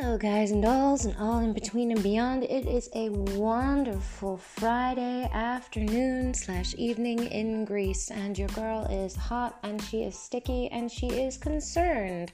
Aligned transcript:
Hello, 0.00 0.16
guys 0.16 0.52
and 0.52 0.62
dolls, 0.62 1.06
and 1.06 1.16
all 1.16 1.40
in 1.40 1.52
between 1.52 1.90
and 1.90 2.00
beyond. 2.04 2.44
It 2.44 2.66
is 2.66 2.88
a 2.94 3.08
wonderful 3.08 4.36
Friday 4.36 5.28
afternoon 5.32 6.32
slash 6.34 6.72
evening 6.78 7.24
in 7.26 7.64
Greece, 7.64 8.08
and 8.12 8.38
your 8.38 8.46
girl 8.50 8.84
is 8.84 9.16
hot 9.16 9.58
and 9.64 9.82
she 9.82 10.04
is 10.04 10.16
sticky 10.16 10.68
and 10.68 10.88
she 10.88 11.08
is 11.08 11.36
concerned. 11.36 12.30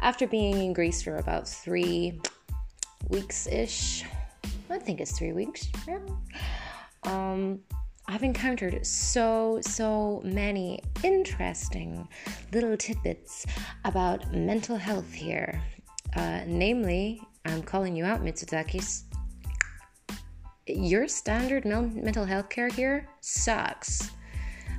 After 0.00 0.26
being 0.26 0.56
in 0.56 0.72
Greece 0.72 1.02
for 1.02 1.18
about 1.18 1.46
three 1.46 2.18
weeks 3.08 3.46
ish, 3.46 4.06
I 4.70 4.78
think 4.78 5.02
it's 5.02 5.18
three 5.18 5.32
weeks. 5.32 5.68
Yeah. 5.86 5.98
Um, 7.02 7.60
I've 8.08 8.22
encountered 8.22 8.86
so, 8.86 9.60
so 9.60 10.22
many 10.24 10.80
interesting 11.04 12.08
little 12.54 12.78
tidbits 12.78 13.44
about 13.84 14.32
mental 14.32 14.76
health 14.76 15.12
here. 15.12 15.60
Uh, 16.16 16.42
namely, 16.46 17.22
I'm 17.44 17.62
calling 17.62 17.96
you 17.96 18.04
out, 18.04 18.22
Mitsotakis. 18.22 19.04
Your 20.66 21.08
standard 21.08 21.64
mental 21.64 22.24
health 22.24 22.48
care 22.48 22.68
here 22.68 23.08
sucks. 23.20 24.10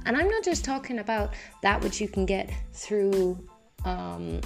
And 0.05 0.17
I'm 0.17 0.27
not 0.27 0.44
just 0.44 0.66
talking 0.66 0.99
about 0.99 1.34
that 1.62 1.81
which 1.81 2.02
you 2.02 2.08
can 2.08 2.25
get 2.25 2.52
through 2.73 3.48
um, 3.86 4.41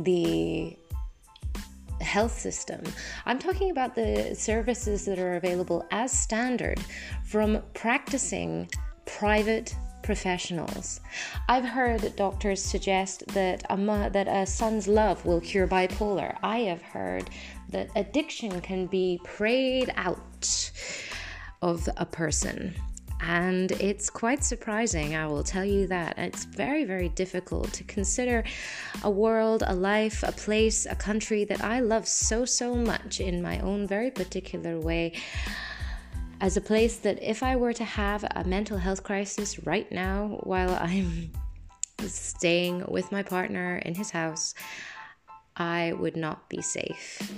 the 0.00 0.76
health 2.00 2.38
system. 2.38 2.82
I'm 3.24 3.38
talking 3.38 3.70
about 3.70 3.94
the 3.94 4.34
services 4.34 5.04
that 5.06 5.18
are 5.18 5.36
available 5.36 5.86
as 5.90 6.12
standard 6.12 6.80
from 7.24 7.62
practicing 7.74 8.68
private 9.06 9.74
professionals. 10.02 11.00
I've 11.48 11.64
heard 11.64 12.14
doctors 12.16 12.62
suggest 12.62 13.26
that 13.28 13.62
a, 13.70 13.76
that 14.12 14.28
a 14.28 14.46
son's 14.46 14.88
love 14.88 15.24
will 15.24 15.40
cure 15.40 15.66
bipolar. 15.66 16.36
I 16.42 16.58
have 16.60 16.82
heard 16.82 17.30
that 17.70 17.90
addiction 17.96 18.60
can 18.60 18.86
be 18.86 19.20
prayed 19.24 19.92
out 19.96 20.70
of 21.62 21.88
a 21.96 22.04
person. 22.06 22.74
And 23.24 23.70
it's 23.72 24.10
quite 24.10 24.42
surprising, 24.42 25.14
I 25.14 25.28
will 25.28 25.44
tell 25.44 25.64
you 25.64 25.86
that. 25.86 26.18
It's 26.18 26.44
very, 26.44 26.84
very 26.84 27.08
difficult 27.10 27.72
to 27.74 27.84
consider 27.84 28.42
a 29.04 29.10
world, 29.10 29.62
a 29.64 29.74
life, 29.74 30.24
a 30.24 30.32
place, 30.32 30.86
a 30.86 30.96
country 30.96 31.44
that 31.44 31.62
I 31.62 31.78
love 31.78 32.08
so, 32.08 32.44
so 32.44 32.74
much 32.74 33.20
in 33.20 33.40
my 33.40 33.60
own 33.60 33.86
very 33.86 34.10
particular 34.10 34.80
way 34.80 35.12
as 36.42 36.56
a 36.56 36.60
place 36.60 36.96
that 36.96 37.22
if 37.22 37.40
I 37.44 37.54
were 37.54 37.72
to 37.72 37.84
have 37.84 38.24
a 38.24 38.42
mental 38.42 38.76
health 38.76 39.04
crisis 39.04 39.64
right 39.64 39.90
now 39.92 40.40
while 40.42 40.70
I'm 40.80 41.30
staying 42.00 42.84
with 42.88 43.12
my 43.12 43.22
partner 43.22 43.76
in 43.76 43.94
his 43.94 44.10
house, 44.10 44.54
I 45.56 45.92
would 45.92 46.16
not 46.16 46.50
be 46.50 46.60
safe. 46.60 47.32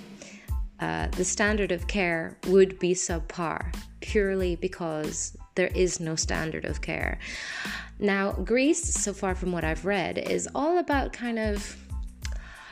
Uh, 0.80 1.08
the 1.08 1.24
standard 1.24 1.70
of 1.70 1.86
care 1.86 2.38
would 2.46 2.78
be 2.78 2.94
subpar 2.94 3.74
purely 4.00 4.56
because 4.56 5.36
there 5.54 5.70
is 5.74 6.00
no 6.00 6.16
standard 6.16 6.64
of 6.64 6.80
care. 6.80 7.18
Now, 7.98 8.32
Greece, 8.32 8.82
so 8.82 9.12
far 9.12 9.34
from 9.34 9.52
what 9.52 9.64
I've 9.64 9.84
read, 9.84 10.16
is 10.16 10.48
all 10.54 10.78
about 10.78 11.12
kind 11.12 11.38
of 11.38 11.76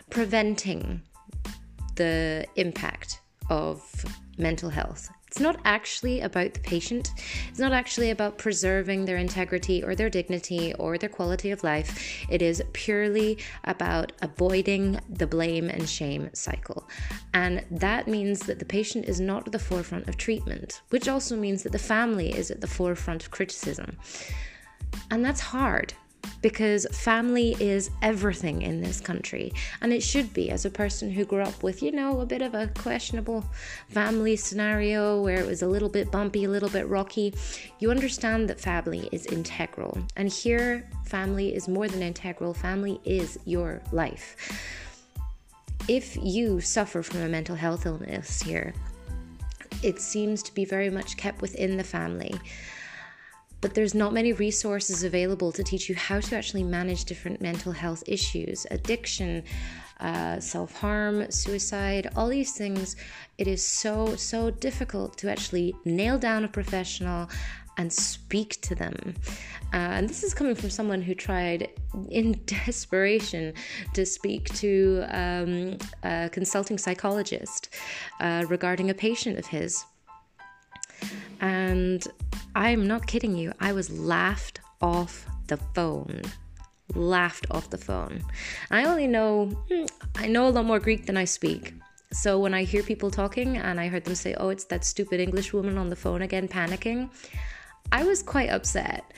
preventing 0.08 1.02
the 1.96 2.46
impact 2.56 3.20
of 3.50 3.82
mental 4.38 4.70
health. 4.70 5.10
It's 5.32 5.40
not 5.40 5.60
actually 5.64 6.20
about 6.20 6.52
the 6.52 6.60
patient. 6.60 7.08
It's 7.48 7.58
not 7.58 7.72
actually 7.72 8.10
about 8.10 8.36
preserving 8.36 9.06
their 9.06 9.16
integrity 9.16 9.82
or 9.82 9.94
their 9.94 10.10
dignity 10.10 10.74
or 10.74 10.98
their 10.98 11.08
quality 11.08 11.50
of 11.50 11.64
life. 11.64 12.26
It 12.28 12.42
is 12.42 12.62
purely 12.74 13.38
about 13.64 14.12
avoiding 14.20 15.00
the 15.08 15.26
blame 15.26 15.70
and 15.70 15.88
shame 15.88 16.28
cycle. 16.34 16.86
And 17.32 17.64
that 17.70 18.08
means 18.08 18.40
that 18.40 18.58
the 18.58 18.66
patient 18.66 19.06
is 19.06 19.20
not 19.20 19.46
at 19.46 19.52
the 19.52 19.58
forefront 19.58 20.06
of 20.06 20.18
treatment, 20.18 20.82
which 20.90 21.08
also 21.08 21.34
means 21.34 21.62
that 21.62 21.72
the 21.72 21.78
family 21.78 22.28
is 22.36 22.50
at 22.50 22.60
the 22.60 22.66
forefront 22.66 23.22
of 23.22 23.30
criticism. 23.30 23.96
And 25.10 25.24
that's 25.24 25.40
hard 25.40 25.94
because 26.42 26.86
family 26.92 27.56
is 27.60 27.90
everything 28.02 28.62
in 28.62 28.80
this 28.80 29.00
country. 29.00 29.52
And 29.80 29.92
it 29.92 30.02
should 30.02 30.34
be, 30.34 30.50
as 30.50 30.64
a 30.64 30.70
person 30.70 31.10
who 31.10 31.24
grew 31.24 31.42
up 31.42 31.62
with, 31.62 31.82
you 31.82 31.92
know, 31.92 32.20
a 32.20 32.26
bit 32.26 32.42
of 32.42 32.54
a 32.54 32.66
questionable 32.66 33.44
family 33.88 34.36
scenario 34.36 35.22
where 35.22 35.38
it 35.38 35.46
was 35.46 35.62
a 35.62 35.68
little 35.68 35.88
bit 35.88 36.10
bumpy, 36.10 36.44
a 36.44 36.50
little 36.50 36.68
bit 36.68 36.88
rocky. 36.88 37.32
You 37.78 37.90
understand 37.90 38.48
that 38.50 38.60
family 38.60 39.08
is 39.12 39.26
integral. 39.26 39.96
And 40.16 40.28
here, 40.28 40.90
family 41.06 41.54
is 41.54 41.68
more 41.68 41.88
than 41.88 42.02
integral, 42.02 42.52
family 42.52 43.00
is 43.04 43.38
your 43.44 43.80
life. 43.92 44.36
If 45.88 46.16
you 46.16 46.60
suffer 46.60 47.02
from 47.02 47.20
a 47.20 47.28
mental 47.28 47.56
health 47.56 47.86
illness 47.86 48.42
here, 48.42 48.74
it 49.82 50.00
seems 50.00 50.42
to 50.44 50.54
be 50.54 50.64
very 50.64 50.90
much 50.90 51.16
kept 51.16 51.40
within 51.40 51.76
the 51.76 51.84
family 51.84 52.34
but 53.62 53.74
there's 53.74 53.94
not 53.94 54.12
many 54.12 54.34
resources 54.34 55.04
available 55.04 55.52
to 55.52 55.62
teach 55.62 55.88
you 55.88 55.94
how 55.94 56.20
to 56.20 56.36
actually 56.36 56.64
manage 56.64 57.06
different 57.06 57.40
mental 57.40 57.72
health 57.72 58.02
issues, 58.06 58.66
addiction, 58.70 59.44
uh, 60.00 60.40
self 60.40 60.76
harm, 60.76 61.30
suicide, 61.30 62.10
all 62.16 62.28
these 62.28 62.52
things. 62.52 62.96
It 63.38 63.46
is 63.46 63.64
so, 63.64 64.16
so 64.16 64.50
difficult 64.50 65.16
to 65.18 65.30
actually 65.30 65.74
nail 65.84 66.18
down 66.18 66.44
a 66.44 66.48
professional 66.48 67.30
and 67.78 67.90
speak 67.90 68.60
to 68.62 68.74
them. 68.74 69.14
Uh, 69.72 69.76
and 69.96 70.08
this 70.08 70.22
is 70.24 70.34
coming 70.34 70.54
from 70.54 70.68
someone 70.68 71.00
who 71.00 71.14
tried 71.14 71.70
in 72.10 72.38
desperation 72.46 73.54
to 73.94 74.04
speak 74.04 74.52
to 74.56 75.04
um, 75.08 75.78
a 76.02 76.28
consulting 76.30 76.76
psychologist 76.78 77.70
uh, 78.20 78.44
regarding 78.48 78.90
a 78.90 78.94
patient 78.94 79.38
of 79.38 79.46
his. 79.46 79.84
And 81.40 82.06
I'm 82.54 82.86
not 82.86 83.06
kidding 83.06 83.36
you. 83.36 83.52
I 83.60 83.72
was 83.72 83.90
laughed 83.90 84.60
off 84.80 85.26
the 85.46 85.56
phone. 85.56 86.22
Laughed 86.94 87.46
off 87.50 87.70
the 87.70 87.78
phone. 87.78 88.22
I 88.70 88.84
only 88.84 89.06
know, 89.06 89.46
hmm, 89.70 89.84
I 90.16 90.26
know 90.26 90.48
a 90.48 90.50
lot 90.50 90.66
more 90.66 90.80
Greek 90.80 91.06
than 91.06 91.16
I 91.16 91.24
speak. 91.24 91.74
So 92.12 92.38
when 92.38 92.52
I 92.52 92.64
hear 92.64 92.82
people 92.82 93.10
talking 93.10 93.56
and 93.56 93.80
I 93.80 93.88
heard 93.88 94.04
them 94.04 94.14
say, 94.14 94.34
oh, 94.34 94.50
it's 94.50 94.64
that 94.64 94.84
stupid 94.84 95.18
English 95.18 95.54
woman 95.54 95.78
on 95.78 95.88
the 95.88 95.96
phone 95.96 96.22
again 96.22 96.46
panicking, 96.46 97.10
I 97.90 98.04
was 98.04 98.22
quite 98.22 98.50
upset. 98.50 99.12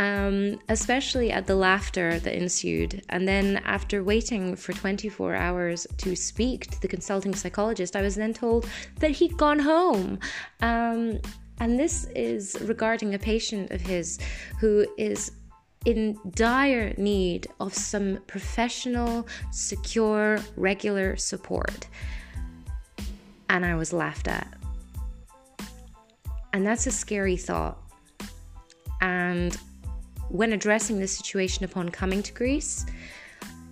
Um, 0.00 0.58
especially 0.68 1.30
at 1.30 1.46
the 1.46 1.54
laughter 1.54 2.18
that 2.18 2.34
ensued. 2.34 3.04
And 3.10 3.28
then, 3.28 3.58
after 3.58 4.02
waiting 4.02 4.56
for 4.56 4.72
24 4.72 5.36
hours 5.36 5.86
to 5.98 6.16
speak 6.16 6.68
to 6.72 6.82
the 6.82 6.88
consulting 6.88 7.32
psychologist, 7.32 7.94
I 7.94 8.02
was 8.02 8.16
then 8.16 8.34
told 8.34 8.68
that 8.98 9.12
he'd 9.12 9.36
gone 9.36 9.60
home. 9.60 10.18
Um, 10.60 11.20
and 11.60 11.78
this 11.78 12.04
is 12.14 12.56
regarding 12.62 13.14
a 13.14 13.18
patient 13.18 13.70
of 13.70 13.80
his 13.80 14.18
who 14.60 14.86
is 14.98 15.32
in 15.84 16.18
dire 16.30 16.94
need 16.96 17.46
of 17.60 17.74
some 17.74 18.18
professional, 18.26 19.26
secure, 19.52 20.38
regular 20.56 21.16
support. 21.16 21.86
And 23.48 23.64
I 23.64 23.74
was 23.74 23.92
laughed 23.92 24.28
at. 24.28 24.48
And 26.52 26.66
that's 26.66 26.86
a 26.86 26.90
scary 26.90 27.36
thought. 27.36 27.78
And 29.00 29.56
when 30.30 30.52
addressing 30.52 30.98
the 30.98 31.06
situation 31.06 31.64
upon 31.64 31.90
coming 31.90 32.22
to 32.22 32.32
Greece, 32.32 32.86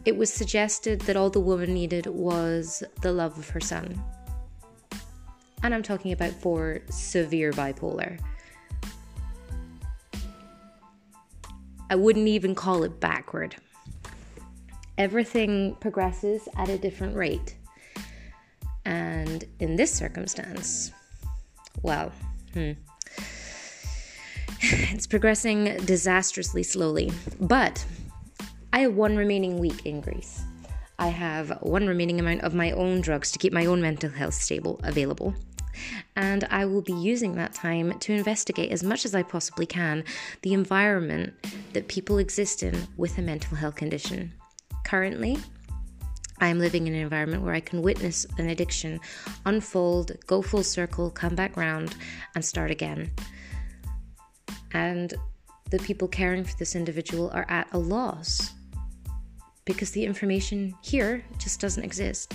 it 0.04 0.16
was 0.16 0.32
suggested 0.32 1.00
that 1.02 1.16
all 1.16 1.30
the 1.30 1.40
woman 1.40 1.72
needed 1.72 2.06
was 2.06 2.82
the 3.00 3.12
love 3.12 3.38
of 3.38 3.48
her 3.50 3.60
son 3.60 4.02
and 5.62 5.74
I'm 5.74 5.82
talking 5.82 6.12
about 6.12 6.32
for 6.32 6.80
severe 6.90 7.52
bipolar. 7.52 8.18
I 11.90 11.94
wouldn't 11.94 12.28
even 12.28 12.54
call 12.54 12.84
it 12.84 13.00
backward. 13.00 13.56
Everything 14.98 15.76
progresses 15.80 16.48
at 16.56 16.68
a 16.68 16.78
different 16.78 17.14
rate. 17.14 17.56
And 18.84 19.44
in 19.60 19.76
this 19.76 19.92
circumstance, 19.92 20.90
well, 21.82 22.10
hmm, 22.54 22.72
it's 24.60 25.06
progressing 25.06 25.76
disastrously 25.84 26.62
slowly. 26.62 27.12
But 27.40 27.84
I 28.72 28.80
have 28.80 28.94
one 28.94 29.16
remaining 29.16 29.58
week 29.58 29.84
in 29.84 30.00
Greece. 30.00 30.42
I 30.98 31.08
have 31.08 31.58
one 31.62 31.86
remaining 31.86 32.20
amount 32.20 32.42
of 32.42 32.54
my 32.54 32.70
own 32.72 33.00
drugs 33.00 33.32
to 33.32 33.38
keep 33.38 33.52
my 33.52 33.66
own 33.66 33.82
mental 33.82 34.10
health 34.10 34.34
stable 34.34 34.80
available 34.82 35.34
and 36.16 36.44
I 36.50 36.64
will 36.64 36.82
be 36.82 36.92
using 36.92 37.34
that 37.34 37.54
time 37.54 37.98
to 38.00 38.12
investigate 38.12 38.70
as 38.70 38.82
much 38.82 39.04
as 39.04 39.14
I 39.14 39.22
possibly 39.22 39.66
can 39.66 40.04
the 40.42 40.52
environment 40.52 41.34
that 41.72 41.88
people 41.88 42.18
exist 42.18 42.62
in 42.62 42.88
with 42.96 43.18
a 43.18 43.22
mental 43.22 43.56
health 43.56 43.76
condition. 43.76 44.32
Currently, 44.84 45.38
I 46.38 46.48
am 46.48 46.58
living 46.58 46.86
in 46.86 46.94
an 46.94 47.00
environment 47.00 47.44
where 47.44 47.54
I 47.54 47.60
can 47.60 47.82
witness 47.82 48.26
an 48.38 48.48
addiction 48.48 48.98
unfold, 49.46 50.12
go 50.26 50.42
full 50.42 50.64
circle, 50.64 51.10
come 51.10 51.34
back 51.34 51.56
round, 51.56 51.94
and 52.34 52.44
start 52.44 52.70
again. 52.70 53.12
And 54.72 55.14
the 55.70 55.78
people 55.78 56.08
caring 56.08 56.44
for 56.44 56.56
this 56.58 56.74
individual 56.74 57.30
are 57.30 57.46
at 57.48 57.68
a 57.72 57.78
loss 57.78 58.52
because 59.64 59.92
the 59.92 60.04
information 60.04 60.74
here 60.82 61.24
just 61.38 61.60
doesn't 61.60 61.84
exist. 61.84 62.34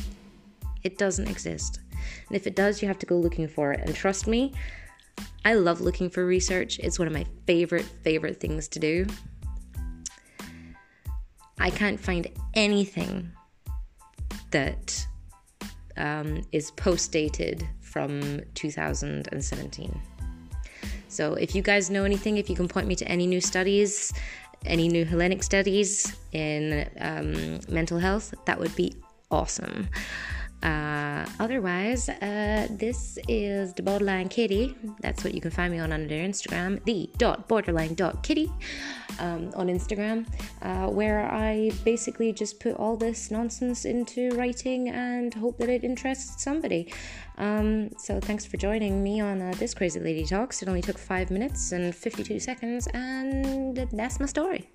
It 0.84 0.98
doesn't 0.98 1.28
exist. 1.28 1.82
And 2.28 2.36
if 2.36 2.48
it 2.48 2.56
does, 2.56 2.82
you 2.82 2.88
have 2.88 3.00
to 3.00 3.06
go 3.06 3.18
looking 3.18 3.48
for 3.48 3.72
it. 3.74 3.82
And 3.82 3.96
trust 3.96 4.28
me, 4.28 4.54
I 5.46 5.54
love 5.54 5.82
looking 5.82 6.10
for 6.10 6.26
research. 6.26 6.80
It's 6.80 7.00
one 7.00 7.08
of 7.08 7.14
my 7.14 7.26
favorite, 7.46 7.86
favorite 8.04 8.40
things 8.40 8.68
to 8.70 8.80
do. 8.80 9.06
I 11.60 11.70
can't 11.70 12.00
find 12.00 12.28
anything 12.54 13.32
that 14.52 15.08
um, 15.98 16.42
is 16.52 16.72
post 16.72 17.12
dated 17.12 17.68
from 17.82 18.42
2017. 18.54 20.00
So 21.08 21.34
if 21.34 21.56
you 21.56 21.62
guys 21.62 21.90
know 21.90 22.04
anything, 22.04 22.38
if 22.38 22.50
you 22.50 22.56
can 22.56 22.68
point 22.68 22.88
me 22.88 22.96
to 22.96 23.08
any 23.08 23.26
new 23.26 23.42
studies, 23.42 24.14
any 24.66 24.88
new 24.88 25.06
Hellenic 25.06 25.44
studies 25.44 26.16
in 26.32 26.90
um, 27.00 27.60
mental 27.70 27.98
health, 27.98 28.34
that 28.46 28.60
would 28.60 28.76
be 28.76 28.96
awesome. 29.32 29.88
Uh, 30.64 31.24
otherwise, 31.40 32.10
uh, 32.10 32.68
this 32.72 33.20
is 33.28 33.74
the 33.76 33.84
borderline 33.84 34.28
kitty. 34.28 34.76
That's 35.02 35.24
what 35.24 35.36
you 35.36 35.42
can 35.42 35.52
find 35.52 35.72
me 35.72 35.80
on 35.80 35.92
under 35.92 36.16
Instagram, 36.16 36.84
the 36.84 37.10
dot 37.18 37.48
borderline 37.48 37.94
dot 37.94 38.24
kitty 38.24 38.52
um, 39.20 39.52
on 39.56 39.68
Instagram, 39.68 40.26
uh, 40.64 40.88
where 40.88 41.30
I 41.32 41.72
basically 41.86 42.34
just 42.34 42.60
put 42.60 42.76
all 42.76 42.98
this 42.98 43.30
nonsense 43.30 43.86
into 43.86 44.32
writing 44.32 44.90
and 44.90 45.32
hope 45.34 45.60
that 45.60 45.70
it 45.70 45.84
interests 45.84 46.44
somebody. 46.44 46.92
Um, 47.38 47.92
so 48.00 48.20
thanks 48.20 48.44
for 48.44 48.58
joining 48.58 49.04
me 49.04 49.22
on 49.22 49.42
uh, 49.42 49.54
this 49.60 49.76
crazy 49.76 50.00
lady 50.00 50.26
talks. 50.26 50.64
It 50.64 50.68
only 50.68 50.82
took 50.82 50.98
five 50.98 51.30
minutes 51.30 51.72
and 51.72 51.94
fifty-two 51.94 52.40
seconds, 52.40 52.88
and 52.96 53.78
that's 53.92 54.20
my 54.20 54.26
story. 54.26 54.72